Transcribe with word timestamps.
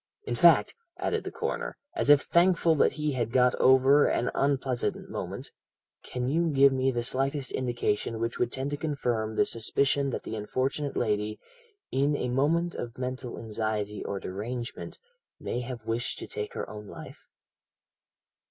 In 0.25 0.33
fact,' 0.33 0.73
added 0.97 1.23
the 1.25 1.31
coroner, 1.31 1.77
as 1.95 2.09
if 2.09 2.21
thankful 2.23 2.73
that 2.73 2.93
he 2.93 3.11
had 3.11 3.31
got 3.31 3.53
over 3.61 4.07
an 4.07 4.31
unpleasant 4.33 5.11
moment, 5.11 5.51
'can 6.03 6.27
you 6.27 6.49
give 6.49 6.73
me 6.73 6.89
the 6.89 7.03
slightest 7.03 7.51
indication 7.51 8.19
which 8.19 8.39
would 8.39 8.51
tend 8.51 8.71
to 8.71 8.77
confirm 8.77 9.35
the 9.35 9.45
suspicion 9.45 10.09
that 10.09 10.23
the 10.23 10.35
unfortunate 10.35 10.97
lady, 10.97 11.39
in 11.91 12.15
a 12.17 12.29
moment 12.29 12.73
of 12.73 12.97
mental 12.97 13.37
anxiety 13.37 14.03
or 14.03 14.19
derangement, 14.19 14.97
may 15.39 15.59
have 15.59 15.85
wished 15.85 16.17
to 16.17 16.25
take 16.25 16.53
her 16.55 16.67
own 16.67 16.87
life?' 16.87 17.27